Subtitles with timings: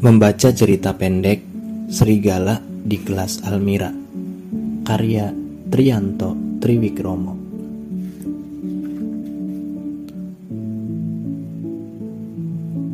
[0.00, 1.38] Membaca cerita pendek
[1.86, 3.94] Serigala di kelas Almira
[4.82, 5.30] Karya
[5.70, 7.34] Trianto Triwikromo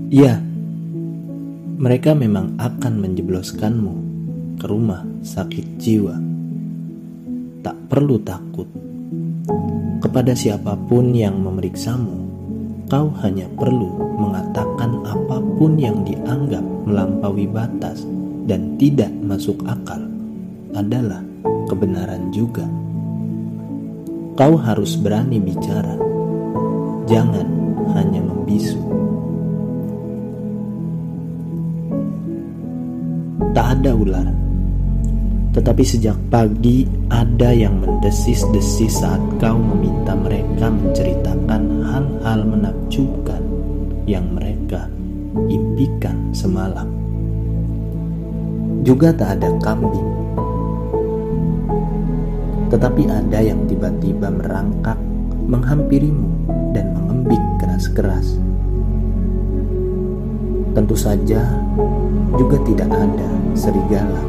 [0.07, 0.39] Ya,
[1.77, 3.95] mereka memang akan menjebloskanmu
[4.57, 6.17] ke rumah sakit jiwa.
[7.61, 8.71] Tak perlu takut.
[9.99, 12.17] Kepada siapa pun yang memeriksamu,
[12.87, 15.03] kau hanya perlu mengatakan
[15.57, 18.05] apa pun yang dianggap melampaui batas
[18.45, 20.05] dan tidak masuk akal
[20.77, 21.25] adalah
[21.65, 22.69] kebenaran juga.
[24.37, 25.97] Kau harus berani bicara,
[27.09, 27.49] jangan
[27.97, 28.77] hanya membisu.
[33.57, 34.29] Tak ada ular,
[35.57, 43.41] tetapi sejak pagi ada yang mendesis-desis saat kau meminta mereka menceritakan hal-hal menakjubkan
[44.05, 44.93] yang mereka
[45.77, 46.89] impikan semalam.
[48.81, 50.09] Juga tak ada kambing,
[52.73, 54.97] tetapi ada yang tiba-tiba merangkak
[55.45, 56.33] menghampirimu
[56.73, 58.41] dan mengembik keras-keras.
[60.73, 61.45] Tentu saja
[62.41, 64.25] juga tidak ada serigala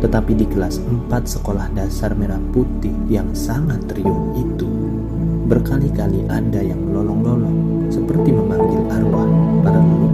[0.00, 4.64] tetapi di kelas 4 sekolah dasar merah putih yang sangat riuh itu,
[5.44, 9.28] berkali-kali ada yang melolong-lolong seperti memanggil arwah
[9.60, 10.09] para leluhur.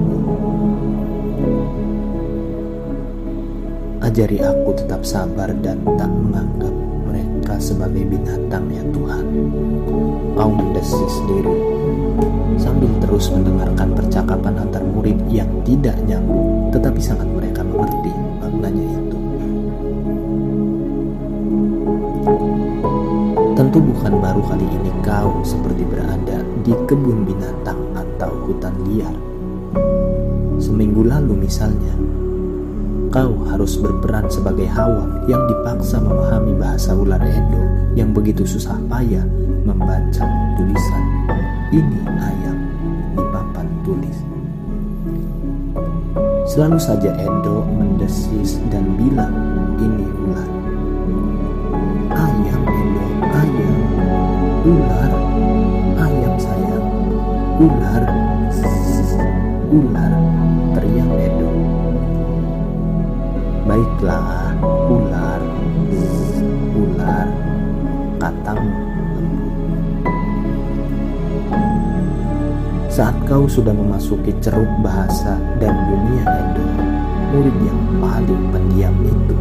[4.16, 6.72] Ajari aku tetap sabar dan tak menganggap
[7.04, 9.24] mereka sebagai binatang ya Tuhan.
[10.32, 11.52] Kau mendesis diri
[12.56, 18.08] sambil terus mendengarkan percakapan antar murid yang tidak nyambung tetapi sangat mereka mengerti
[18.40, 19.18] maknanya itu.
[23.52, 29.12] Tentu bukan baru kali ini kau seperti berada di kebun binatang atau hutan liar.
[30.56, 31.92] Seminggu lalu misalnya,
[33.16, 37.64] kau harus berperan sebagai Hawa yang dipaksa memahami bahasa ular Edo
[37.96, 39.24] yang begitu susah payah
[39.64, 40.28] membaca
[40.60, 41.04] tulisan
[41.72, 42.58] ini ayam
[43.16, 44.18] di papan tulis.
[46.44, 49.32] Selalu saja Edo mendesis dan bilang
[49.80, 50.50] ini ular.
[52.12, 53.76] Ayam Edo ayam,
[54.68, 55.12] ular,
[56.04, 56.88] ayam sayang,
[57.64, 58.04] ular,
[59.72, 60.12] ular,
[60.76, 61.35] teriak Edo.
[63.66, 64.54] Baiklah,
[64.86, 65.42] ular,
[66.78, 67.26] ular,
[68.14, 68.70] katamu
[72.86, 76.64] Saat kau sudah memasuki ceruk bahasa dan dunia Edo,
[77.34, 79.36] murid yang paling pendiam itu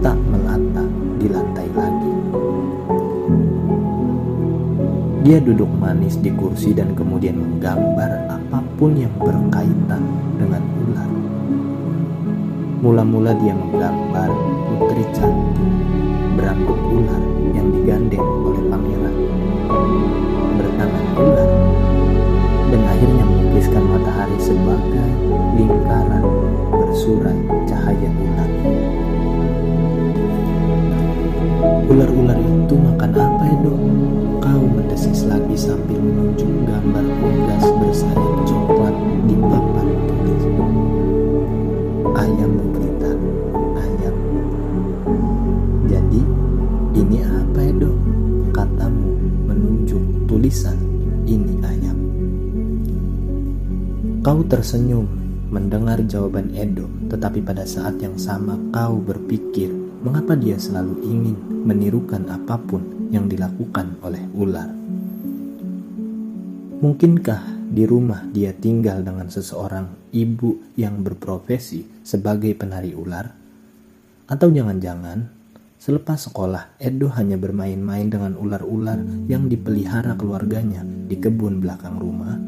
[0.00, 0.88] tak melata
[1.20, 2.12] di lantai lagi.
[5.20, 10.02] Dia duduk manis di kursi dan kemudian menggambar apa pun yang berkaitan
[10.40, 10.73] dengan.
[12.84, 14.28] Mula-mula dia menggambar
[14.68, 15.56] putri cantik
[16.36, 17.22] berambut ular
[17.56, 19.16] yang digandeng oleh pangeran,
[20.60, 21.50] bertangan ular,
[22.68, 25.10] dan akhirnya melukiskan matahari sebagai
[25.56, 26.28] lingkaran
[26.76, 28.50] bersurai cahaya ular.
[31.88, 33.80] Ular-ular itu makan apa ya dok?
[34.44, 37.33] Kau mendesis lagi sambil menunjuk gambar unggas
[54.64, 55.04] tersenyum
[55.52, 59.68] mendengar jawaban Edo, tetapi pada saat yang sama kau berpikir
[60.00, 61.36] mengapa dia selalu ingin
[61.68, 62.80] menirukan apa pun
[63.12, 64.72] yang dilakukan oleh ular.
[66.80, 73.36] Mungkinkah di rumah dia tinggal dengan seseorang ibu yang berprofesi sebagai penari ular?
[74.24, 75.28] Atau jangan-jangan
[75.76, 82.40] selepas sekolah Edo hanya bermain-main dengan ular-ular yang dipelihara keluarganya di kebun belakang rumah?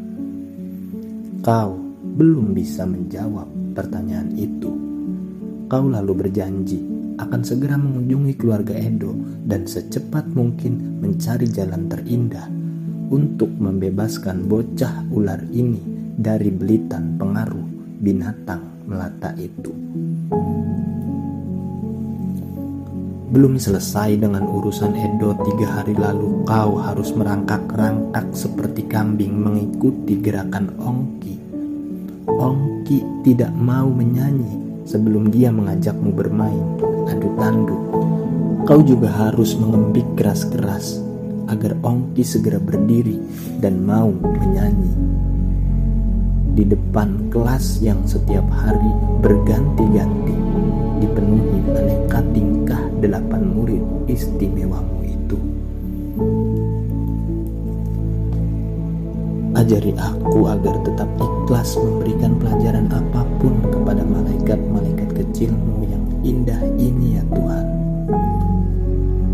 [1.45, 1.86] Kau
[2.17, 4.73] belum bisa menjawab pertanyaan itu.
[5.69, 6.81] Kau lalu berjanji
[7.21, 9.13] akan segera mengunjungi keluarga Edo
[9.45, 12.49] dan secepat mungkin mencari jalan terindah
[13.13, 15.81] untuk membebaskan bocah ular ini
[16.17, 17.69] dari belitan pengaruh
[18.01, 19.77] binatang melata itu.
[23.27, 30.73] Belum selesai dengan urusan Edo tiga hari lalu kau harus merangkak-rangkak seperti kambing mengikuti gerakan
[30.81, 31.46] Ongki.
[32.37, 36.67] Ongki tidak mau menyanyi sebelum dia mengajakmu bermain
[37.09, 37.83] adu tanduk.
[38.67, 41.01] Kau juga harus mengembik keras-keras
[41.49, 43.17] agar Ongki segera berdiri
[43.63, 45.17] dan mau menyanyi.
[46.57, 48.89] di depan kelas yang setiap hari
[49.21, 50.33] berganti-ganti
[51.05, 55.06] dipenuhi aneka tingkah delapan murid istimewamu
[59.67, 67.19] Ajari aku agar tetap ikhlas memberikan pelajaran apa pun kepada malaikat-malaikat kecilmu yang indah ini
[67.19, 67.67] ya Tuhan.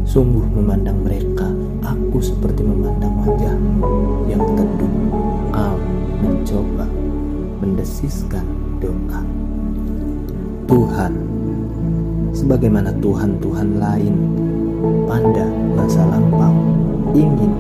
[0.08, 1.52] Sungguh memandang mereka,
[1.84, 3.84] aku seperti memandang wajahmu
[4.24, 4.94] yang teduh.
[5.52, 5.76] Kau
[6.24, 6.88] mencoba
[7.60, 8.48] mendesiskan
[8.80, 9.20] doa.
[10.64, 11.12] Tuhan,
[12.32, 14.14] sebagaimana Tuhan-Tuhan lain
[15.04, 15.44] pada
[15.76, 16.56] masa lampau,
[17.12, 17.52] ingin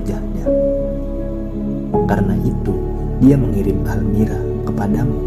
[0.00, 0.46] wajahnya.
[2.08, 2.72] Karena itu,
[3.20, 5.20] dia mengirim Almira kepadamu.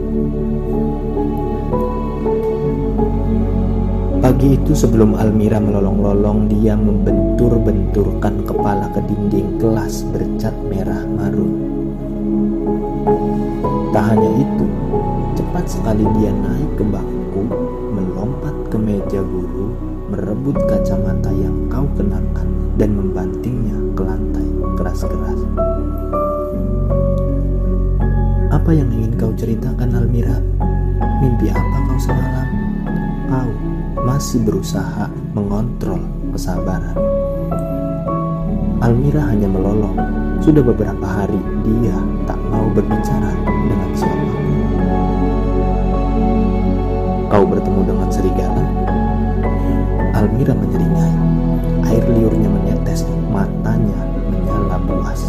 [4.17, 11.53] Pagi itu sebelum Almira melolong-lolong, dia membentur-benturkan kepala ke dinding kelas bercat merah marun.
[13.93, 14.65] Tak hanya itu,
[15.37, 17.45] cepat sekali dia naik ke bangku,
[17.93, 19.75] melompat ke meja guru,
[20.09, 22.47] merebut kacamata yang kau kenakan
[22.79, 23.42] dan membantingnya
[34.33, 35.05] masih berusaha
[35.37, 36.01] mengontrol
[36.33, 36.97] kesabaran.
[38.81, 39.93] Almira hanya melolong.
[40.41, 41.93] Sudah beberapa hari dia
[42.25, 44.33] tak mau berbicara dengan siapa.
[47.29, 48.65] Kau bertemu dengan serigala?
[50.17, 51.13] Almira menyeringai.
[51.93, 54.01] Air liurnya menetes, matanya
[54.33, 55.21] menyala buas.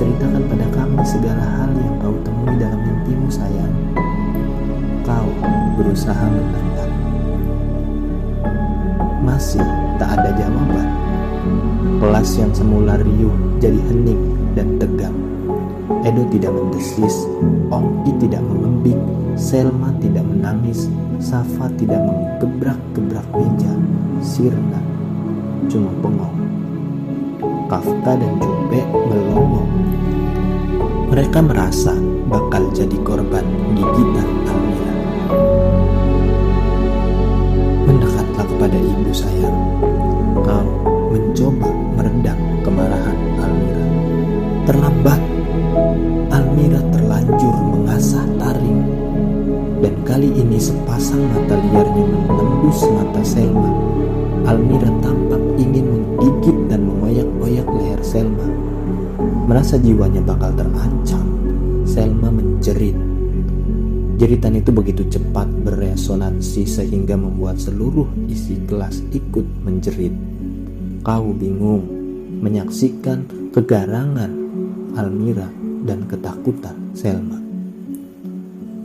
[0.00, 3.76] Ceritakan pada kami segala hal yang kau temui dalam mimpimu sayang.
[5.04, 5.28] Kau
[5.76, 6.93] berusaha menendam.
[9.34, 9.66] Masih
[9.98, 10.86] tak ada jawaban.
[11.98, 15.18] Kelas yang semula riuh jadi hening dan tegang.
[16.06, 17.26] Edo tidak mendesis,
[17.66, 18.94] Ongki tidak mengembik,
[19.34, 20.86] Selma tidak menangis,
[21.18, 23.74] Safa tidak menggebrak-gebrak meja,
[24.22, 24.78] Sirna
[25.66, 26.38] cuma bengong.
[27.66, 29.66] Kafka dan Jupe melongo.
[31.10, 31.98] Mereka merasa
[32.30, 33.42] bakal jadi korban
[33.74, 34.73] gigitan Almira.
[39.14, 39.58] Sayang.
[40.42, 40.66] Kau
[41.14, 43.86] mencoba meredam kemarahan Almira.
[44.66, 45.22] Terlambat,
[46.34, 48.82] Almira terlanjur mengasah taring.
[49.78, 53.70] Dan kali ini sepasang mata liarnya menembus mata Selma.
[54.50, 58.50] Almira tampak ingin menggigit dan mengoyak-oyak leher Selma.
[59.46, 61.24] Merasa jiwanya bakal terancam,
[61.86, 63.03] Selma menjerit.
[64.14, 70.14] Jeritan itu begitu cepat beresonansi sehingga membuat seluruh isi kelas ikut menjerit.
[71.02, 71.82] Kau bingung
[72.38, 74.30] menyaksikan kegarangan
[74.94, 75.50] Almira
[75.82, 77.42] dan ketakutan Selma.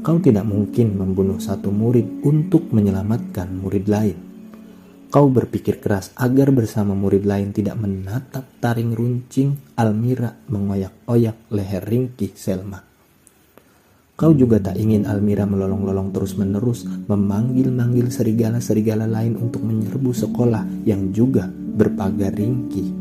[0.01, 4.17] Kau tidak mungkin membunuh satu murid untuk menyelamatkan murid lain.
[5.13, 12.33] Kau berpikir keras agar bersama murid lain tidak menatap taring runcing Almira mengoyak-oyak leher ringkih
[12.33, 12.88] Selma.
[14.19, 21.47] Kau juga tak ingin Almira melolong-lolong terus-menerus memanggil-manggil serigala-serigala lain untuk menyerbu sekolah yang juga
[21.47, 22.91] berpagar ringkih.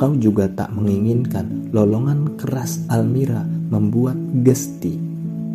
[0.00, 4.96] Kau juga tak menginginkan lolongan keras Almira membuat Gesti,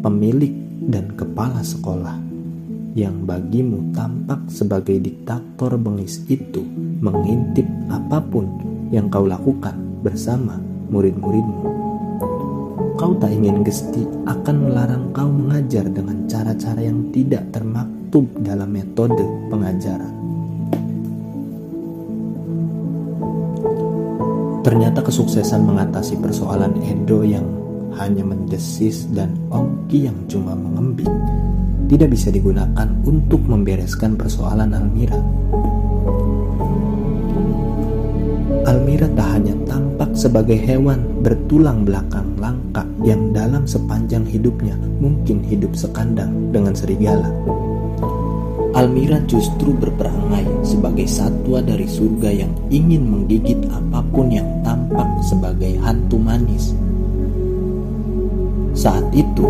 [0.05, 0.53] pemilik
[0.85, 2.21] dan kepala sekolah,
[2.93, 6.61] yang bagimu tampak sebagai diktator bengis itu
[7.01, 8.45] mengintip apa pun
[8.93, 9.73] yang kau lakukan
[10.05, 10.61] bersama
[10.93, 11.84] murid-muridmu.
[12.95, 19.19] Kau tak ingin Gesti akan melarang kau mengajar dengan cara-cara yang tidak termaktub dalam metode
[19.51, 20.15] pengajaran.
[24.63, 27.45] Ternyata kesuksesan mengatasi persoalan Edo yang
[27.99, 31.11] hanya mendesis dan Ongki yang cuma mengembik
[31.85, 35.19] tidak bisa digunakan untuk membereskan persoalan Almira.
[38.65, 42.34] Almira tak hanya tampak sebagai hewan bertulang belakang
[43.05, 47.29] yang dalam sepanjang hidupnya mungkin hidup sekandang dengan serigala.
[48.75, 55.79] Almira justru berperangai sebagai satwa dari surga yang ingin menggigit apa pun yang tampak sebagai
[55.79, 56.75] hantu manis.
[58.75, 59.47] Saat itu,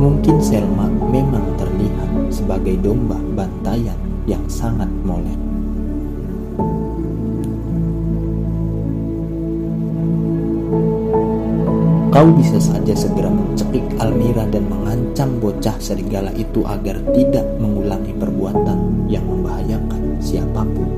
[0.00, 5.36] mungkin Selma memang terlihat sebagai domba bantayan yang sangat molek.
[12.18, 19.06] Kau bisa saja segera mencekik Almira dan mengancam bocah serigala itu agar tidak mengulangi perbuatan
[19.06, 20.90] yang membahayakan siapa pun.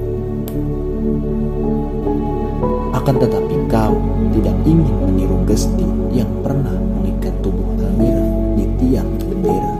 [2.96, 4.00] Akan tetapi kau
[4.32, 8.24] tidak ingin meniru Gesti yang pernah mengikat tubuh Almira
[8.56, 9.76] di tiang bendera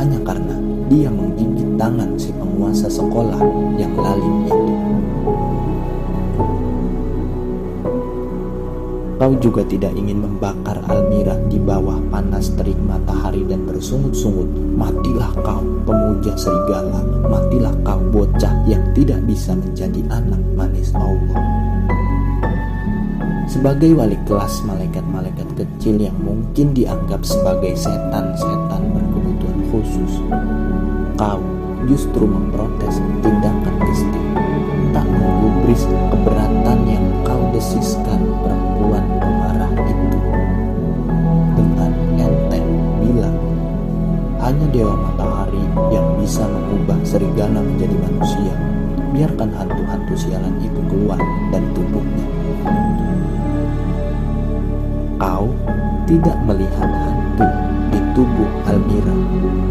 [0.00, 0.56] hanya karena
[0.88, 3.44] dia menggigit tangan si penguasa sekolah
[3.76, 4.64] yang lalim itu.
[9.14, 14.50] Kau juga tidak ingin membakar Almira di bawah panas terik matahari dan bersungut-sungut.
[14.74, 16.98] Matilah kau, pemuja serigala.
[17.30, 21.38] Matilah kau, bocah yang tidak bisa menjadi anak manis Allah.
[23.46, 30.12] Sebagai wali kelas malaikat-malaikat kecil yang mungkin dianggap sebagai setan-setan berkebutuhan khusus,
[31.14, 31.38] kau
[31.86, 34.20] justru memprotes tindakan Gusti,
[34.90, 38.73] tak menggubris keberatan yang kau desiskan perempuan
[44.74, 45.62] Dewa Matahari
[45.94, 48.50] yang bisa mengubah serigala menjadi manusia.
[49.14, 51.14] Biarkan hantu-hantu sialan itu keluar
[51.54, 52.26] dari tubuhnya.
[55.14, 55.46] Kau
[56.10, 57.46] tidak melihat hantu
[57.94, 59.14] di tubuh Almira.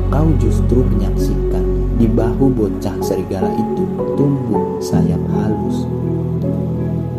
[0.07, 3.83] Kau justru menyaksikan di bahu bocah serigala itu
[4.15, 5.83] tumbuh sayap halus.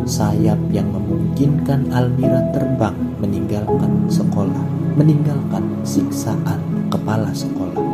[0.09, 4.65] Sayap yang memungkinkan Almira terbang meninggalkan sekolah,
[4.97, 6.74] meninggalkan siksaan
[7.05, 7.85] kepala sekolah.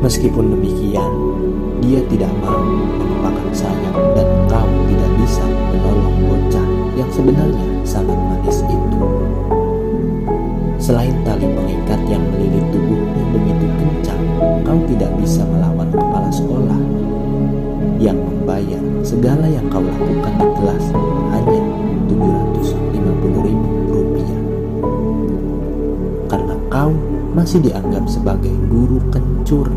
[0.00, 1.12] Meskipun demikian,
[1.84, 2.56] dia tidak mau
[2.96, 9.00] melupakan sayap dan kau tidak bisa menolong bocah yang sebenarnya sangat manis itu.
[10.80, 14.22] Selain tali pengikat yang melilit tubuhnya begitu kencang,
[14.64, 16.80] kau tidak bisa melawan kepala sekolah
[18.00, 20.84] yang membayar segala yang kau lakukan di kelas
[21.36, 21.65] hanya
[27.36, 29.68] masih dianggap sebagai guru kencur,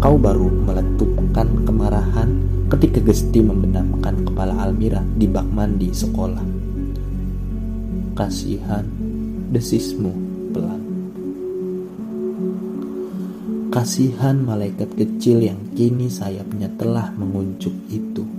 [0.00, 2.32] kau baru meletupkan kemarahan
[2.72, 6.40] ketika Gesti membenamkan kepala Almira di bak mandi sekolah.
[8.16, 8.88] Kasihan
[9.52, 10.16] desismu
[10.56, 10.82] pelan.
[13.68, 18.35] Kasihan malaikat kecil yang kini sayapnya telah menguncup itu.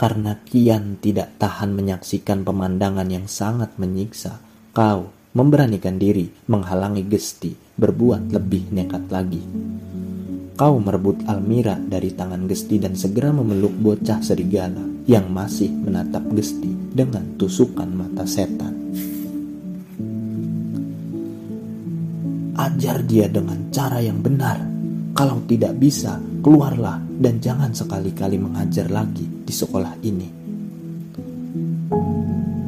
[0.00, 4.40] Karena kian tidak tahan menyaksikan pemandangan yang sangat menyiksa,
[4.72, 9.44] kau memberanikan diri menghalangi Gesti berbuat lebih nekat lagi.
[10.56, 16.96] Kau merebut Almira dari tangan Gesti dan segera memeluk bocah serigala yang masih menatap Gesti
[16.96, 18.72] dengan tusukan mata setan.
[22.56, 24.64] Ajar dia dengan cara yang benar.
[25.12, 30.28] Kalau tidak bisa, keluarlah dan jangan sekali-kali mengajar lagi di sekolah ini.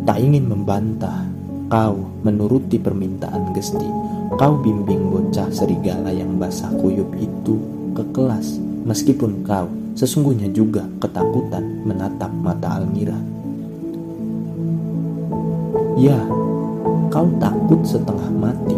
[0.03, 1.25] Tak ingin membantah,
[1.73, 3.89] kau menuruti permintaan Gesti.
[4.37, 7.57] Kau bimbing bocah serigala yang basah kuyup itu
[7.93, 13.17] ke kelas, meskipun kau sesungguhnya juga ketakutan menatap mata Almira.
[16.01, 16.19] Ya,
[17.13, 18.77] kau takut setengah mati,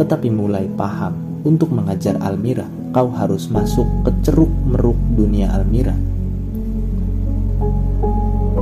[0.00, 1.14] tetapi mulai paham
[1.44, 5.96] untuk mengajar Almira, kau harus masuk ke ceruk meruk dunia Almira.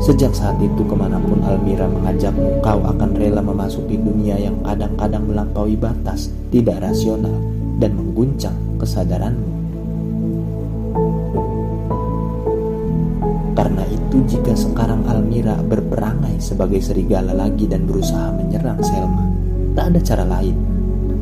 [0.00, 5.28] Sejak saat itu ke mana pun Almira mengajakmu, kau akan rela memasuki dunia yang kadang-kadang
[5.28, 7.36] melampaui batas, tidak rasional,
[7.76, 9.50] dan mengguncang kesadaranmu.
[13.52, 19.26] Karena itu jika sekarang Almira berperangai sebagai serigala lagi dan berusaha menyerang Selma,
[19.76, 20.69] tak ada cara lain.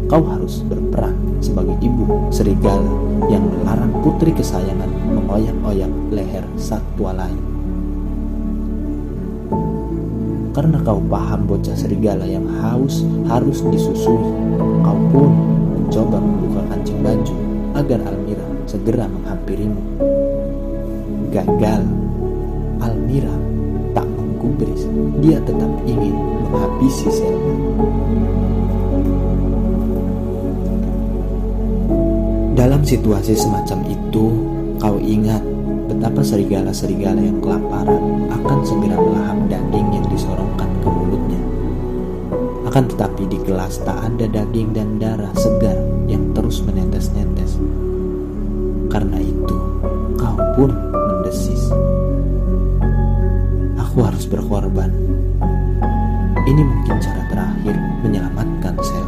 [0.09, 2.89] Kau harus berperang sebagai ibu serigala
[3.29, 7.45] yang melarang putri kesayangan mengoyak-oyak leher satwa lain.
[10.57, 14.33] Karena kau paham bocah serigala yang haus harus disusui,
[14.81, 15.31] kau pun
[15.77, 17.35] mencoba membuka kancing baju
[17.77, 19.83] agar Almira segera menghampirimu.
[21.37, 21.85] Gagal
[22.81, 23.37] Almira
[23.93, 24.89] tak menggubris,
[25.21, 26.17] dia tetap ingin
[26.49, 27.55] menghabisi Selma.
[32.79, 34.39] Dalam situasi semacam itu,
[34.79, 35.43] kau ingat
[35.91, 41.43] betapa serigala-serigala yang kelaparan akan segera melahap daging yang disorongkan ke mulutnya.
[42.71, 45.75] Akan tetapi di kelas tak ada daging dan darah segar
[46.07, 47.59] yang terus menetes-netes.
[48.95, 49.57] Karena itu,
[50.15, 51.75] kau pun mendesis
[53.75, 54.95] aku harus berkorban.
[56.47, 57.75] Ini mungkin cara terakhir
[58.07, 59.08] menyelamatkan Selma.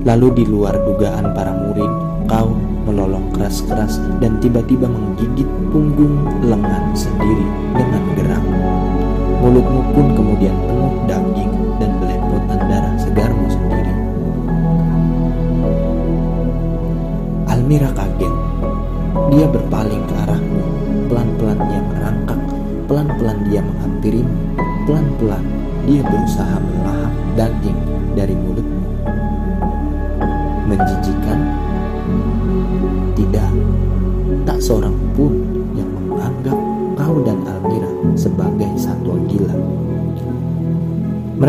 [0.00, 1.92] Lalu di luar dugaan para murid,
[2.24, 2.56] kau
[2.88, 7.44] melolong keras-keras dan tiba-tiba menggigit punggung lengan sendiri
[7.76, 8.44] dengan geram.
[9.44, 13.94] Mulutmu pun kemudian penuh daging dan belepotan darah segarmu sendiri.
[17.52, 18.34] Almira kaget.
[19.36, 20.64] Dia berpaling ke arahmu.
[21.12, 22.40] Pelan-pelan dia merangkak.
[22.88, 24.34] Pelan-pelan dia menghampirimu.
[24.88, 25.44] Pelan-pelan
[25.84, 27.78] dia berusaha melahap daging
[28.16, 28.49] dari mulutmu.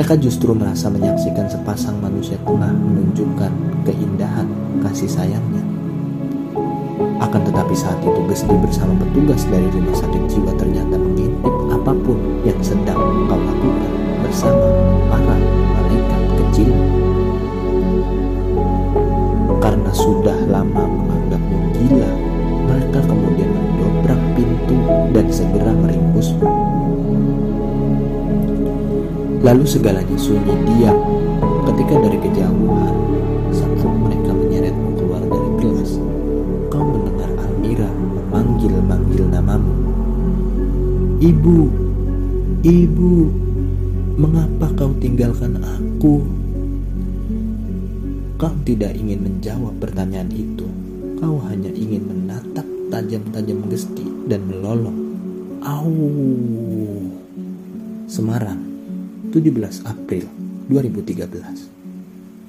[0.01, 3.53] Mereka justru merasa menyaksikan sepasang manusia tengah menunjukkan
[3.85, 4.49] keindahan
[4.81, 5.61] kasih sayangnya.
[7.21, 12.17] Akan tetapi saat itu Gesti bersama petugas dari rumah sakit jiwa ternyata mengintip apa pun
[12.41, 12.97] yang sedang
[13.29, 13.91] kau lakukan
[14.25, 14.67] bersama
[15.05, 15.37] para
[15.69, 16.73] malaikat kecil.
[19.61, 22.11] Karena sudah lama menganggapmu gila,
[22.73, 24.81] mereka kemudian mendobrak pintu
[25.13, 26.70] dan segera meringkusmu.
[29.41, 30.93] Lalu segalanya sunyi diam
[31.65, 32.93] ketika dari kejauhan
[33.49, 35.97] saat mereka menyeretmu keluar dari kelas.
[36.69, 39.73] Kau mendengar Almira memanggil-manggil namamu.
[41.25, 41.59] Ibu,
[42.61, 43.13] ibu,
[44.21, 46.21] mengapa kau tinggalkan aku?
[48.37, 50.69] Kau tidak ingin menjawab pertanyaan itu.
[51.17, 55.17] Kau hanya ingin menatap tajam-tajam gesti dan melolong.
[55.65, 55.93] Au.
[58.05, 58.70] Semarang,
[59.31, 60.23] 17 April
[60.69, 61.80] 2013